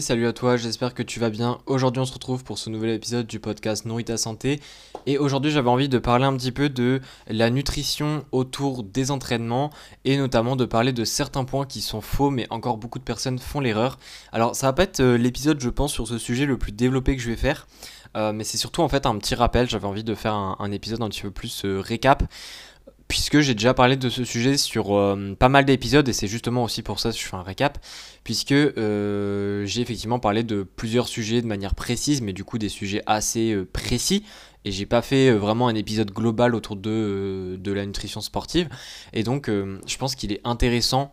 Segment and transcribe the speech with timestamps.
[0.00, 1.58] salut à toi, j'espère que tu vas bien.
[1.66, 4.60] Aujourd'hui on se retrouve pour ce nouvel épisode du podcast Nourrit ta santé
[5.06, 9.70] et aujourd'hui j'avais envie de parler un petit peu de la nutrition autour des entraînements
[10.04, 13.38] et notamment de parler de certains points qui sont faux mais encore beaucoup de personnes
[13.38, 13.98] font l'erreur.
[14.32, 17.16] Alors ça va pas être euh, l'épisode je pense sur ce sujet le plus développé
[17.16, 17.66] que je vais faire
[18.16, 21.02] euh, mais c'est surtout en fait un petit rappel, j'avais envie de faire un, épisode
[21.02, 22.22] un petit peu plus euh, récap
[23.08, 26.64] puisque j'ai déjà parlé de ce sujet sur euh, pas mal d'épisodes et c'est justement
[26.64, 27.78] aussi pour ça que je fais un récap
[28.24, 32.68] puisque euh, j'ai effectivement parlé de plusieurs sujets de manière précise mais du coup des
[32.68, 34.24] sujets assez euh, précis
[34.64, 38.68] et j'ai pas fait vraiment un épisode global autour de, la nutrition sportive
[39.12, 41.12] et donc je pense qu'il est intéressant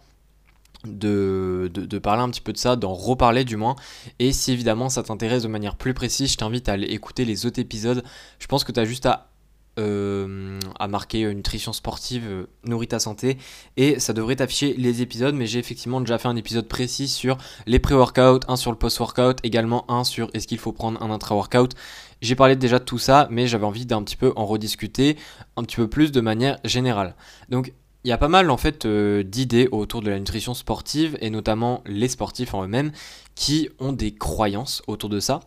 [0.86, 3.76] de, de, parler un petit peu de ça, d'en reparler du moins.
[4.18, 7.46] Et si évidemment ça t'intéresse de manière plus précise, je t'invite à aller écouter les
[7.46, 8.04] autres épisodes.
[8.40, 9.33] Je pense que tu as juste à
[9.80, 13.40] euh, à marquer euh, nutrition sportive, euh, nourrit ta santé,
[13.76, 17.40] et ça devrait t'afficher les épisodes, mais j'ai effectivement déjà fait un épisode précis sur
[17.66, 21.74] les pré-workouts, un sur le post-workout, également un sur est-ce qu'il faut prendre un intra-workout.
[22.22, 25.18] J'ai parlé déjà de tout ça, mais j'avais envie d'un petit peu en rediscuter
[25.58, 27.16] un petit peu plus de manière générale.
[27.50, 31.30] Donc il y a pas mal en fait d'idées autour de la nutrition sportive et
[31.30, 32.92] notamment les sportifs en eux-mêmes
[33.34, 35.40] qui ont des croyances autour de ça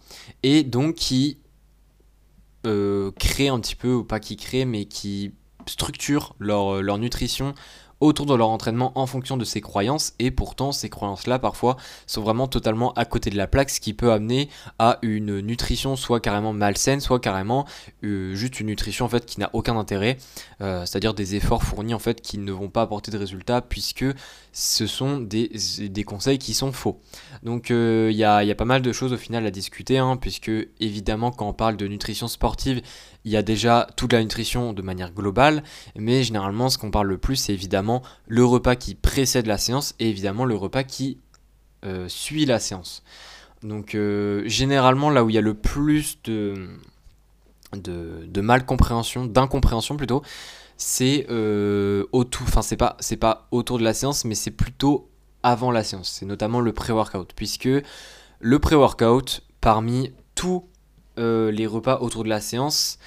[0.43, 1.46] et donc qui euh,
[3.19, 5.33] créent un petit peu, ou pas qui créent, mais qui
[5.67, 7.55] structurent leur, leur nutrition
[8.01, 10.15] autour de leur entraînement en fonction de ces croyances.
[10.19, 13.81] Et pourtant ces croyances là parfois sont vraiment totalement à côté de la plaque ce
[13.81, 17.67] qui peut amener à une nutrition soit carrément malsaine soit carrément
[18.05, 20.19] euh, juste une nutrition en fait qui n'a aucun intérêt.
[20.61, 23.19] Euh, c'est à dire des efforts fournis en fait qui ne vont pas apporter de
[23.19, 24.05] résultats puisque
[24.53, 25.51] ce sont des,
[26.07, 27.01] conseils qui sont faux.
[27.43, 29.99] Donc euh, il y, a, y, a, pas mal de choses au final à discuter
[29.99, 30.51] hein, puisque
[30.81, 32.83] évidemment quand on parle de nutrition sportive
[33.25, 35.65] il y a déjà toute la nutrition de manière globale,
[35.97, 37.86] mais généralement ce qu'on parle le plus c'est évidemment
[38.27, 41.19] le repas qui précède la séance et évidemment le repas qui
[41.85, 43.03] euh, suit la séance.
[43.63, 46.69] Donc euh, généralement là où il y a le plus de,
[47.73, 50.23] de, mal compréhension, d'incompréhension plutôt,
[50.77, 52.77] c'est euh, autour, enfin c'est
[53.17, 55.09] pas, autour de la séance, mais c'est plutôt
[55.43, 56.11] avant la séance.
[56.19, 57.69] C'est notamment le pré-workout, puisque
[58.41, 60.65] le pré-workout, parmi tous
[61.19, 62.99] les repas autour de la séance.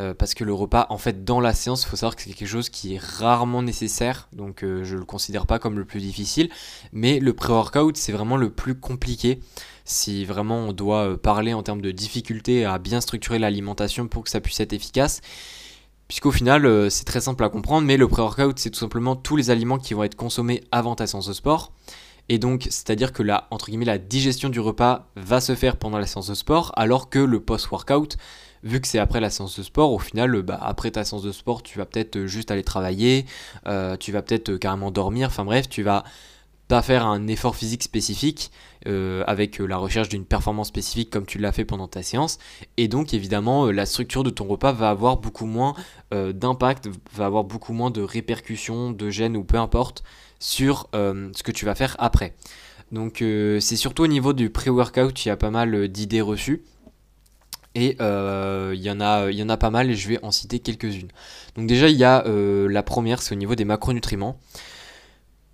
[0.00, 2.32] Euh, parce que le repas, en fait, dans la séance, il faut savoir que c'est
[2.32, 5.84] quelque chose qui est rarement nécessaire, donc euh, je ne le considère pas comme le
[5.84, 6.48] plus difficile,
[6.92, 9.40] mais le pré-workout, c'est vraiment le plus compliqué.
[9.84, 14.30] Si vraiment on doit parler en termes de difficulté à bien structurer l'alimentation pour que
[14.30, 15.20] ça puisse être efficace,
[16.08, 19.50] puisqu'au final, c'est très simple à comprendre, mais le pré-workout, c'est tout simplement tous les
[19.50, 21.72] aliments qui vont être consommés avant ta séance de sport.
[22.28, 26.06] Et donc, c'est-à-dire que entre guillemets, la digestion du repas va se faire pendant la
[26.06, 28.16] séance de sport, alors que le post-workout,
[28.62, 31.32] vu que c'est après la séance de sport, au final, bah, après ta séance de
[31.32, 33.26] sport, tu vas peut-être euh, juste aller travailler,
[33.66, 36.04] euh, tu vas peut-être euh, carrément dormir, enfin bref, tu vas
[36.68, 38.50] pas faire un effort physique spécifique
[38.86, 42.38] avec la recherche d'une performance spécifique comme tu l'as fait pendant ta séance.
[42.78, 45.74] Et donc évidemment la structure de ton repas va avoir beaucoup moins
[46.10, 50.02] d'impact, va avoir beaucoup moins de répercussions, de gêne ou peu importe
[50.38, 52.34] sur ce que tu vas faire après.
[52.90, 56.62] Donc c'est surtout au niveau du pré-workout, il y a pas mal d'idées reçues.
[57.74, 60.30] Et il, y en a, il y en a pas mal et je vais en
[60.30, 61.08] citer quelques-unes.
[61.56, 64.38] Donc déjà il y a la première, c'est au niveau des macronutriments.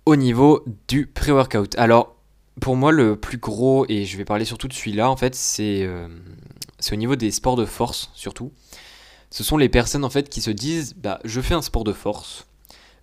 [0.05, 1.77] Au niveau du pré-workout.
[1.77, 2.15] Alors
[2.59, 5.87] pour moi le plus gros, et je vais parler surtout de celui-là en fait, c'est
[6.91, 8.51] au niveau des sports de force surtout.
[9.31, 11.93] Ce sont les personnes en fait qui se disent bah je fais un sport de
[11.93, 12.47] force,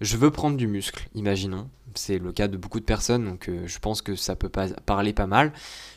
[0.01, 1.71] je veux prendre du muscle, imaginons.
[1.97, 5.13] C'est le cas de beaucoup de personnes, donc euh, je pense que ça peut parler
[5.13, 5.53] pas mal.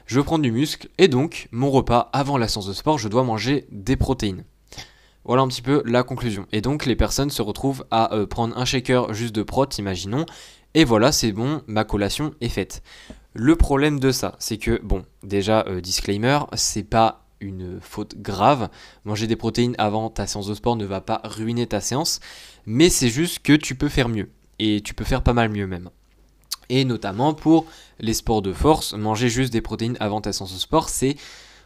[0.06, 3.24] Je prendre du muscle, et donc, mon repas avant la séance de sport, je dois
[3.24, 4.44] manger des protéines.
[5.26, 6.48] Voilà un petit peu la conclusion.
[6.52, 10.26] Et donc, les personnes se retrouvent à euh, prendre un shaker juste de prot, imaginons,
[10.74, 12.82] et voilà, c'est bon, ma collation est faite.
[13.34, 18.70] Le problème de ça, c'est que, bon, déjà, euh, disclaimer, c'est pas une faute grave.
[19.06, 22.20] Manger des protéines avant ta séance de sport ne va pas ruiner ta séance,
[22.66, 24.30] mais c'est juste que tu peux faire mieux.
[24.60, 25.90] Et tu peux faire pas mal mieux même.
[26.70, 27.66] Et notamment pour
[28.00, 31.16] les sports de force, manger juste des protéines avant ta séance de sport, c'est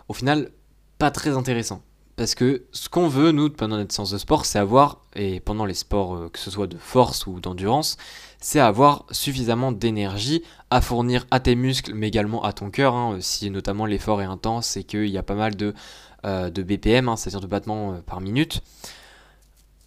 [0.08, 0.50] au final
[0.98, 1.82] pas très intéressant.
[2.16, 5.66] Parce que ce qu'on veut, nous, pendant notre séance de sport, c'est avoir, et pendant
[5.66, 7.98] les sports, euh, que ce soit de force ou d'endurance,
[8.40, 12.94] c'est avoir suffisamment d'énergie à fournir à tes muscles, mais également à ton cœur.
[12.94, 15.74] Hein, si notamment l'effort est intense et qu'il y a pas mal de,
[16.26, 18.62] euh, BPM, hein, c'est-à-dire de battements euh, par minute,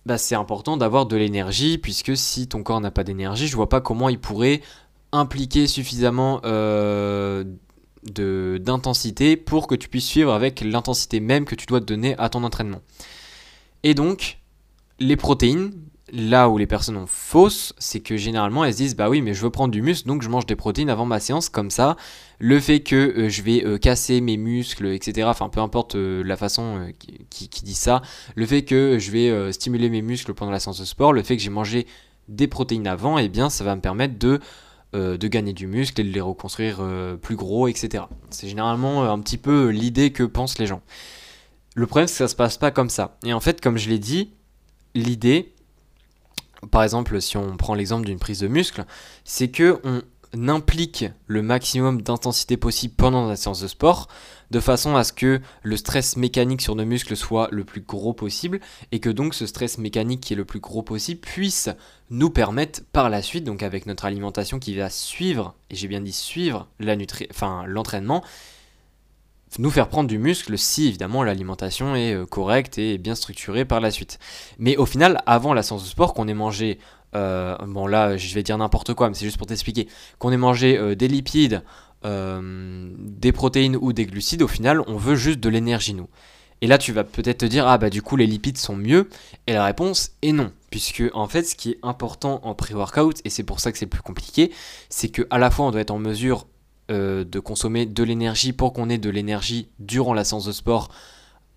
[0.06, 3.68] bah, c'est important d'avoir de l'énergie, puisque si ton corps n'a pas d'énergie, je vois
[3.68, 4.62] pas comment il pourrait
[5.10, 6.40] impliquer suffisamment
[8.04, 12.28] d'intensité pour que tu puisses suivre avec l'intensité même que tu dois te donner à
[12.28, 12.82] ton entraînement.
[13.82, 14.38] Et donc,
[15.00, 15.72] les protéines,
[16.12, 19.34] là où les personnes ont fausse, c'est que généralement elles se disent bah oui mais
[19.34, 21.96] je veux prendre du muscle donc je mange des protéines avant ma séance comme ça.
[22.38, 25.26] Le fait que euh, je vais euh, casser mes muscles, etc.
[25.30, 26.92] Enfin peu importe euh, la façon
[27.30, 28.02] qui, dit ça.
[28.34, 31.36] Le fait que je vais stimuler mes muscles pendant la séance de sport, le fait
[31.36, 31.86] que j'ai mangé
[32.28, 34.40] des protéines avant, eh bien ça va me permettre de,
[34.92, 36.80] de gagner du muscle et de les reconstruire
[37.22, 38.04] plus gros, etc.
[38.30, 40.82] C'est généralement un petit peu l'idée que pensent les gens.
[41.74, 43.16] Le problème c'est que ça se passe pas comme ça.
[43.24, 44.30] Et en fait comme je l'ai dit,
[44.94, 45.55] l'idée
[46.70, 48.84] par exemple, si on prend l'exemple d'une prise de muscle,
[49.24, 50.02] c'est que on
[50.48, 54.08] implique le maximum d'intensité possible pendant la séance de sport,
[54.50, 58.12] de façon à ce que le stress mécanique sur nos muscles soit le plus gros
[58.12, 58.60] possible,
[58.92, 61.70] et que donc ce stress mécanique qui est le plus gros possible puisse
[62.10, 66.00] nous permettre par la suite, donc avec notre alimentation qui va suivre, et j'ai bien
[66.00, 68.22] dit suivre l'entraînement,
[69.58, 73.80] nous faire prendre du muscle si évidemment l'alimentation est euh, correcte et bien structurée par
[73.80, 74.18] la suite.
[74.58, 76.78] Mais au final, avant la séance de sport, qu'on ait mangé,
[77.14, 79.88] euh, bon là je vais dire n'importe quoi, mais c'est juste pour t'expliquer,
[80.18, 81.62] qu'on ait mangé euh, des lipides,
[82.04, 86.08] des protéines ou des glucides, au final on veut juste de l'énergie nous.
[86.60, 89.08] Et là tu vas peut-être te dire, ah bah du coup les lipides sont mieux,
[89.48, 90.52] et la réponse est non.
[90.70, 93.86] Puisque en fait ce qui est important en pré-workout, et c'est pour ça que c'est
[93.86, 94.52] plus compliqué,
[94.88, 96.46] c'est que à la fois on doit être en mesure
[96.88, 100.88] euh, de consommer de l'énergie pour qu'on ait de l'énergie durant la séance de sport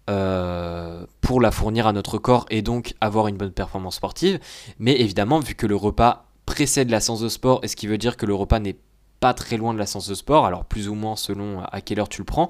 [0.09, 4.39] euh, pour la fournir à notre corps et donc avoir une bonne performance sportive.
[4.79, 7.99] Mais évidemment, vu que le repas précède la séance de sport, et ce qui veut
[7.99, 8.77] dire que le repas n'est
[9.19, 11.99] pas très loin de la séance de sport, alors plus ou moins selon à quelle
[11.99, 12.49] heure tu le prends,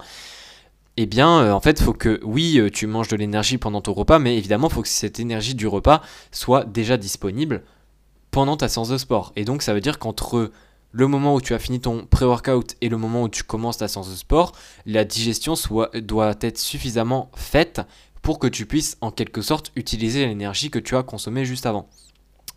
[0.96, 4.20] eh bien, euh, en fait, faut que, oui, tu manges de l'énergie pendant ton repas,
[4.20, 6.02] mais évidemment, il faut que cette énergie du repas
[6.32, 7.64] soit déjà disponible
[8.32, 9.34] pendant ta séance de sport.
[9.36, 10.50] Et donc, ça veut dire qu'entre
[10.92, 13.88] le moment où tu as fini ton pré-workout et le moment où tu commences ta
[13.88, 14.54] séance de sport,
[14.86, 15.54] la digestion
[16.02, 17.82] doit être suffisamment faite
[18.22, 21.88] pour que tu puisses en quelque sorte utiliser l'énergie que tu as consommée juste avant.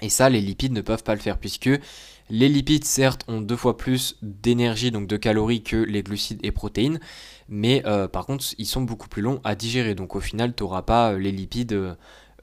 [0.01, 1.71] Et ça, les lipides ne peuvent pas le faire puisque
[2.31, 6.51] les lipides, certes, ont deux fois plus d'énergie, donc de calories, que les glucides et
[6.51, 6.99] protéines,
[7.49, 9.95] mais euh, par contre, ils sont beaucoup plus longs à digérer.
[9.95, 11.95] Donc au final, tu n'auras pas euh, les lipides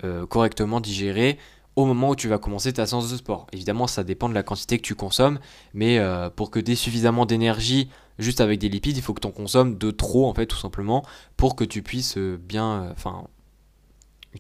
[0.04, 1.38] euh, correctement digérés
[1.82, 3.48] au moment où tu vas commencer ta séance de sport.
[3.54, 5.40] Évidemment, ça dépend de la quantité que tu consommes,
[5.74, 9.28] mais euh, pour que tu suffisamment d'énergie juste avec des lipides, il faut que tu
[9.28, 11.06] en consommes de trop, en fait, tout simplement,
[11.38, 12.84] pour que tu puisses euh, bien.
[12.84, 13.28] Euh, enfin,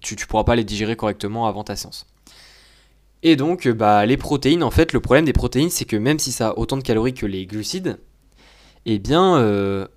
[0.02, 2.06] tu ne pourras pas les digérer correctement avant ta séance.
[3.24, 6.32] Et donc, bah, les protéines, en fait, le problème des protéines, c'est que même si
[6.32, 8.00] ça a autant de calories que les glucides,
[8.86, 9.88] eh bien,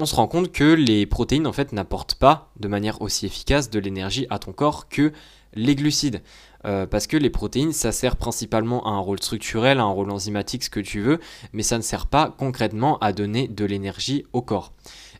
[0.00, 3.70] on se rend compte que les protéines, en fait, n'apportent pas de manière aussi efficace
[3.70, 5.12] de l'énergie à ton corps que
[5.54, 6.22] les glucides.
[6.66, 10.10] Euh, parce que les protéines, ça sert principalement à un rôle structurel, à un rôle
[10.10, 11.18] enzymatique, ce que tu veux,
[11.52, 14.72] mais ça ne sert pas concrètement à donner de l'énergie au corps.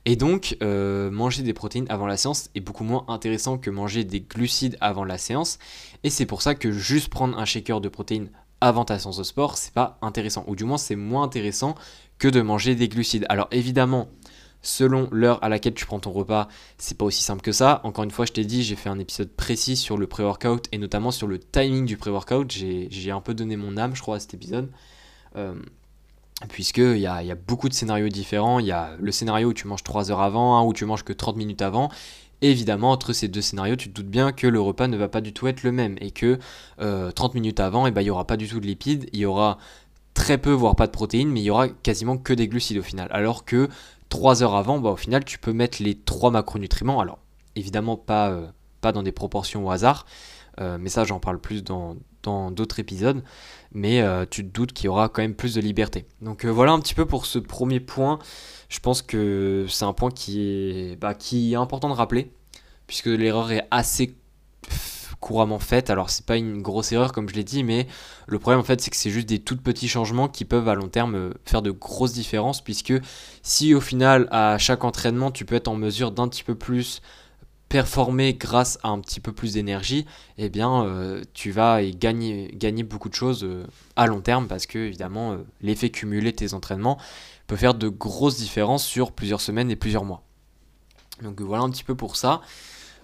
[0.06, 4.04] Et donc, euh, manger des protéines avant la séance est beaucoup moins intéressant que manger
[4.04, 5.58] des glucides avant la séance.
[6.04, 8.30] Et c'est pour ça que juste prendre un shaker de protéines
[8.62, 10.44] avant ta séance de sport, c'est pas intéressant.
[10.46, 11.74] Ou du moins, c'est moins intéressant
[12.18, 13.26] que de manger des glucides.
[13.28, 14.08] Alors évidemment,
[14.62, 16.48] selon l'heure à laquelle tu prends ton repas,
[16.78, 17.80] c'est pas aussi simple que ça.
[17.84, 20.78] Encore une fois, je t'ai dit, j'ai fait un épisode précis sur le pré-workout et
[20.78, 22.50] notamment sur le timing du pré-workout.
[22.50, 24.70] J'ai un peu donné mon âme, je crois, à cet épisode.
[25.36, 25.54] Euh,
[26.48, 28.60] Puisqu'il y a, beaucoup de scénarios différents.
[28.60, 31.04] Il y a le scénario où tu manges 3 heures avant, hein, où tu manges
[31.04, 31.90] que 30 minutes avant.
[32.40, 35.20] évidemment, entre ces deux scénarios, tu te doutes bien que le repas ne va pas
[35.20, 35.96] du tout être le même.
[36.00, 36.38] Et que
[36.78, 39.10] 30 euh, minutes avant, eh ben, il n'y aura pas du tout de lipides.
[39.12, 39.58] Il y aura
[40.14, 42.82] très peu, voire pas de protéines, mais il y aura quasiment que des glucides au
[42.82, 43.08] final.
[43.10, 43.68] Alors que
[44.10, 47.00] 3 heures avant, bah, au final, tu peux mettre les 3 macronutriments.
[47.00, 47.18] Alors,
[47.56, 48.46] évidemment, pas, euh,
[48.82, 50.04] pas dans des proportions au hasard,
[50.60, 51.96] euh, mais ça, j'en parle plus dans
[52.50, 53.22] d'autres épisodes.
[53.72, 56.04] Mais euh, tu te doutes qu'il y aura quand même plus de liberté.
[56.20, 58.18] Donc voilà un petit peu pour ce premier point.
[58.68, 62.30] Je pense que c'est un point qui est, bah, qui est important de rappeler,
[62.86, 64.16] puisque l'erreur est assez
[65.20, 65.90] couramment faite.
[65.90, 67.86] Alors c'est pas une grosse erreur comme je l'ai dit, mais
[68.26, 70.74] le problème en fait c'est que c'est juste des tout petits changements qui peuvent à
[70.74, 72.94] long terme euh, faire de grosses différences puisque
[73.42, 77.02] si au final à chaque entraînement tu peux être en mesure d'un petit peu plus
[77.68, 80.04] performer grâce à un petit peu plus d'énergie,
[80.38, 84.78] eh bien euh, tu vas gagner, beaucoup de choses euh, à long terme parce que
[84.78, 86.98] évidemment l'effet cumulé de tes entraînements
[87.46, 90.22] peut faire de grosses différences sur plusieurs semaines et plusieurs mois.
[91.22, 92.40] Donc voilà un petit peu pour ça.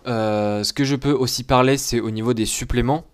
[0.07, 3.05] Euh, ce que je peux aussi parler, c'est au niveau des suppléments.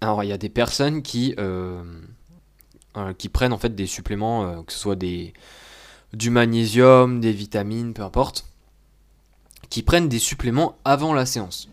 [0.00, 1.82] Alors, il y a des personnes qui, euh,
[2.96, 5.34] euh, qui prennent en fait des suppléments, que ce soit des,
[6.12, 8.46] du magnésium, des vitamines, peu importe,
[9.70, 11.68] qui prennent des suppléments avant la séance.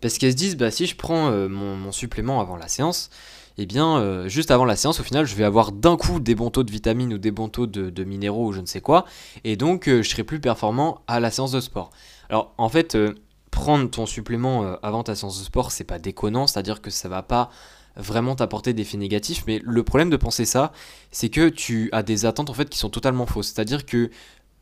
[0.00, 3.10] Parce qu'elles se disent, bah, si je prends mon, supplément avant la séance,
[3.56, 6.50] eh bien, juste avant la séance, au final, je vais avoir d'un coup des bons
[6.50, 9.04] taux de vitamines ou des bons taux de, de minéraux ou je ne sais quoi,
[9.44, 11.90] et donc je serai plus performant à la séance de sport.
[12.28, 12.96] Alors, en fait,
[13.52, 17.22] prendre ton supplément avant ta séance de sport, c'est pas déconnant, c'est-à-dire que ça va
[17.22, 17.50] pas
[17.96, 19.44] vraiment t'apporter d'effets négatifs.
[19.46, 20.72] Mais le problème de penser ça,
[21.10, 23.48] c'est que tu as des attentes en fait qui sont totalement fausses.
[23.48, 24.10] C'est-à-dire que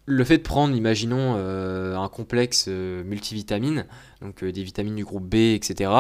[0.07, 3.87] le fait de prendre, imaginons, euh, un complexe euh, multivitamine,
[4.21, 5.91] donc euh, des vitamines du groupe B, etc.,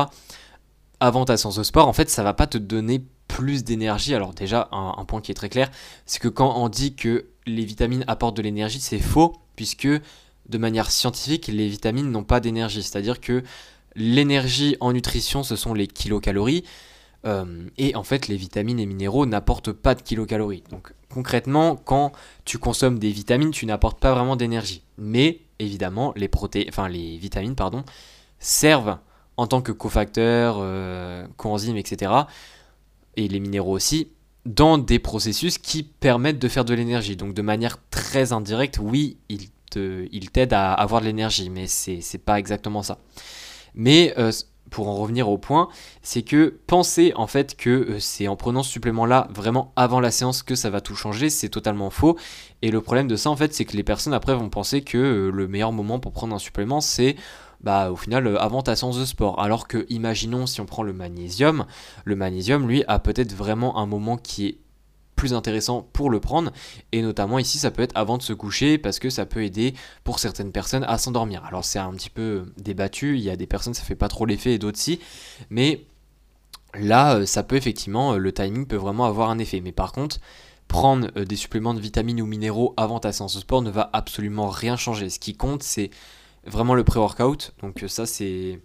[0.99, 4.15] avant ta séance de sport, en fait, ça va pas te donner plus d'énergie.
[4.15, 5.71] Alors déjà, un, point qui est très clair,
[6.05, 9.89] c'est que quand on dit que les vitamines apportent de l'énergie, c'est faux, puisque
[10.51, 12.83] de manière scientifique, les vitamines n'ont pas d'énergie.
[12.83, 13.43] C'est-à-dire que
[13.97, 16.65] l'énergie en nutrition, ce sont les kilocalories.
[17.27, 20.65] Euh, et en fait, les vitamines et minéraux n'apportent pas de kilocalories.
[20.71, 22.13] Donc concrètement, quand
[22.45, 24.83] tu consommes des vitamines, tu n'apportes pas vraiment d'énergie.
[24.99, 26.31] Mais évidemment, les,
[26.69, 27.85] enfin, les vitamines pardon,
[28.39, 28.99] servent
[29.37, 32.13] en tant que cofacteurs, euh, coenzymes, etc.
[33.17, 34.09] Et les minéraux aussi,
[34.47, 37.17] dans des processus qui permettent de faire de l'énergie.
[37.17, 42.39] Donc de manière très indirecte, oui, ils t'aident à avoir de l'énergie, mais c'est pas
[42.39, 42.99] exactement ça.
[43.75, 44.33] Mais euh,
[44.71, 45.69] pour en revenir au point,
[46.03, 50.11] c'est que penser en fait que euh, c'est en prenant ce supplément-là vraiment avant la
[50.11, 52.17] séance que ça va tout changer, c'est totalement faux.
[52.63, 54.97] Et le problème de ça en fait, c'est que les personnes après vont penser que
[54.97, 57.17] euh, le meilleur moment pour prendre un supplément, c'est
[57.61, 59.41] bah au final euh, avant ta séance de sport.
[59.41, 61.67] Alors que imaginons si on prend le magnésium,
[62.05, 64.59] le magnésium lui a peut-être vraiment un moment qui est
[65.21, 66.51] plus intéressant pour le prendre.
[66.93, 69.75] Et notamment ici, ça peut être avant de se coucher parce que ça peut aider
[70.03, 71.45] pour certaines personnes à s'endormir.
[71.45, 74.25] Alors c'est un petit peu débattu, il y a des personnes ça fait pas trop
[74.25, 74.99] l'effet et d'autres si.
[75.51, 75.85] Mais
[76.73, 79.61] là, euh, ça peut effectivement, euh, le timing peut vraiment avoir un effet.
[79.61, 80.21] Mais par contre,
[80.69, 83.91] prendre euh, des suppléments de vitamines ou minéraux avant ta séance de sport ne va
[83.93, 85.11] absolument rien changer.
[85.11, 85.91] Ce qui compte, c'est
[86.47, 87.53] vraiment le pré-workout.
[87.61, 88.59] Donc ça, c'est...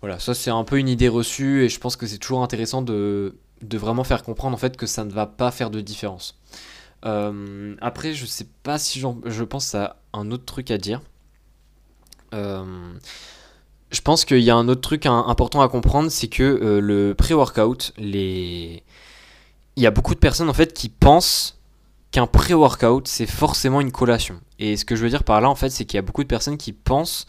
[0.00, 2.82] Voilà, ça c'est un peu une idée reçue et je pense que c'est toujours intéressant
[2.82, 6.38] de de vraiment faire comprendre en fait que ça ne va pas faire de différence.
[7.04, 11.00] Euh, après, je sais pas si je pense à un autre truc à dire.
[12.34, 12.92] Euh,
[13.90, 17.14] je pense qu'il y a un autre truc important à comprendre, c'est que euh, le
[17.14, 18.82] pré-workout, les...
[19.76, 21.58] il y a beaucoup de personnes en fait qui pensent
[22.10, 24.40] qu'un pré-workout c'est forcément une collation.
[24.58, 26.22] Et ce que je veux dire par là en fait, c'est qu'il y a beaucoup
[26.22, 27.26] de personnes qui pensent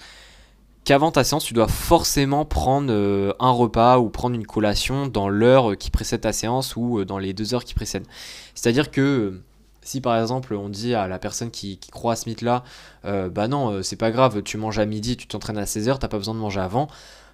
[0.83, 5.29] qu'avant ta séance, tu dois forcément prendre euh, un repas ou prendre une collation dans
[5.29, 8.07] l'heure qui précède ta séance ou euh, dans les deux heures qui précèdent.
[8.53, 9.43] C'est-à-dire que euh,
[9.81, 12.63] si par exemple on dit à la personne qui, croit à ce mythe-là,
[13.03, 16.17] bah non, c'est pas grave, tu manges à midi, tu t'entraînes à 16h, t'as pas
[16.17, 16.87] besoin de manger avant,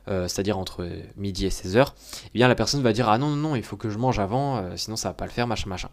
[0.07, 1.89] c'est-à-dire entre midi et 16h,
[2.25, 4.17] eh bien la personne va dire ah non, non, non, il faut que je mange
[4.17, 5.89] avant, sinon ça va pas le faire, machin, machin.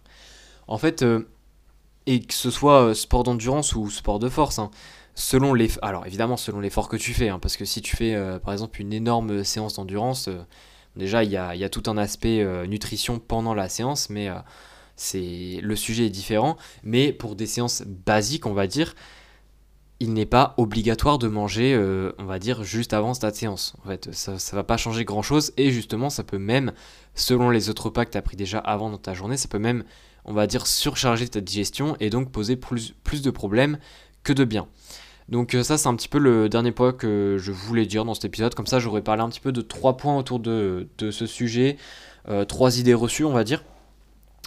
[0.67, 1.05] En fait,
[2.07, 4.71] et que ce soit sport d'endurance ou sport de force, hein,
[5.17, 8.15] selon les alors évidemment selon l'effort que tu fais hein, parce que si tu fais
[8.15, 10.43] euh, par exemple une énorme séance d'endurance euh,
[10.95, 14.29] déjà il y a, tout un aspect euh, nutrition pendant la séance mais
[14.95, 18.95] c'est le sujet est différent mais pour des séances basiques on va dire
[20.01, 21.75] il n'est pas obligatoire de manger
[22.19, 25.23] on va dire juste avant ta séance en fait ça, ça va pas changer grand
[25.23, 26.73] chose et justement ça peut même
[27.15, 29.59] selon les autres repas que tu as pris déjà avant dans ta journée ça peut
[29.59, 29.85] même
[30.27, 33.79] on va dire surcharger ta digestion et donc poser plus, plus de problèmes
[34.27, 34.67] que de bien.
[35.29, 38.15] Donc euh, ça c'est un petit peu le dernier point que je voulais dire dans
[38.15, 38.55] cet épisode.
[38.55, 41.77] Comme ça j'aurais parlé un petit peu de trois points autour de, ce sujet,
[42.29, 43.65] euh, trois idées reçues on va dire.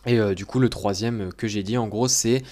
[0.05, 2.43] Et euh, du coup le troisième que j'ai dit en gros c'est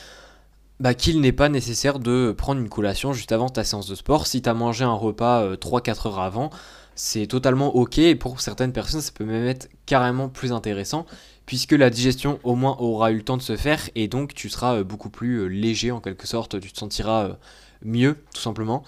[0.79, 4.27] bah, qu'il n'est pas nécessaire de prendre une collation juste avant ta séance de sport.
[4.27, 6.49] Si tu as mangé un repas 3-4 heures avant,
[6.95, 11.05] c'est totalement ok et pour certaines personnes ça peut même être carrément plus intéressant
[11.45, 14.49] puisque la digestion au moins aura eu le temps de se faire et donc tu
[14.49, 17.37] seras beaucoup plus léger en quelque sorte, tu te sentiras
[17.81, 18.83] mieux, tout simplement.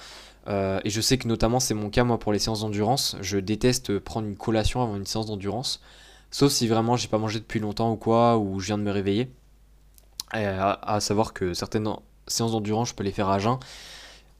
[0.47, 3.17] Euh, et je sais que notamment c'est mon cas moi pour les séances d'endurance.
[3.21, 5.81] Je déteste prendre une collation avant une séance d'endurance.
[6.31, 8.91] Sauf si vraiment j'ai pas mangé depuis longtemps ou quoi, ou je viens de me
[8.91, 9.31] réveiller.
[10.31, 11.87] à, savoir que certaines
[12.27, 13.57] séances d'endurance, je peux les faire à jeun.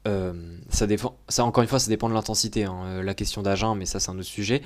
[0.08, 0.32] Euh,
[0.70, 3.74] ça, dépend, ça, encore une fois, ça dépend de l'intensité, hein, euh, la question d'agent,
[3.74, 4.62] mais ça c'est un autre sujet.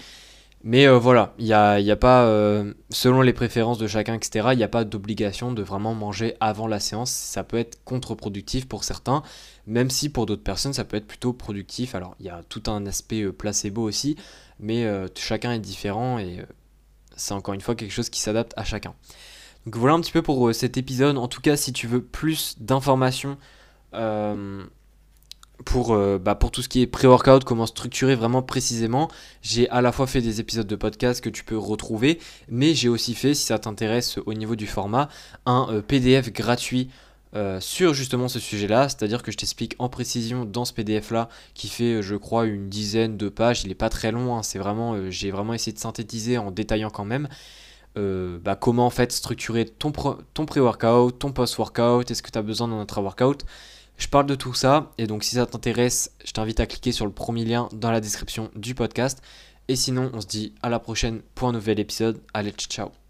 [0.67, 4.49] Mais euh, voilà, il n'y a, a, pas, euh, selon les préférences de chacun, etc.,
[4.53, 7.11] il n'y a pas d'obligation de vraiment manger avant la séance.
[7.11, 9.23] Ça peut être contre-productif pour certains,
[9.67, 11.95] même si pour d'autres personnes, ça peut être plutôt productif.
[11.95, 14.17] Alors, il y a tout un aspect euh, placebo aussi,
[14.59, 16.39] mais chacun est différent et
[17.17, 18.95] c'est encore une fois quelque chose qui s'adapte à chacun.
[19.67, 21.19] Donc voilà un petit peu pour cet épisode.
[21.19, 23.37] En tout cas, si tu veux plus d'informations
[25.65, 29.09] pour, euh, bah, pour tout ce qui est pré-workout, comment structurer vraiment précisément.
[29.43, 32.19] J'ai à la fois fait des épisodes de podcast que tu peux retrouver,
[32.49, 35.09] mais j'ai aussi fait, si ça t'intéresse au niveau du format,
[35.47, 36.91] un euh, PDF gratuit
[37.37, 41.69] euh, sur justement ce sujet-là, c'est-à-dire que je t'explique en précision dans ce PDF-là, qui
[41.69, 43.63] fait, je crois, une dizaine de pages.
[43.63, 46.91] Il n'est pas très long, hein, c'est vraiment, j'ai vraiment essayé de synthétiser en détaillant
[46.91, 47.29] quand même.
[47.97, 49.93] Bah, comment en fait structurer ton,
[50.35, 53.45] ton pré-workout, ton post-workout, est-ce que tu as besoin d'un intra-workout?
[53.97, 57.07] Je parle de tout ça et donc si ça t'intéresse, je t'invite à cliquer sur
[57.07, 59.23] le premier lien dans la description du podcast.
[59.69, 62.21] Et sinon, on se dit à la prochaine pour un nouvel épisode.
[62.35, 63.04] Allez, ciao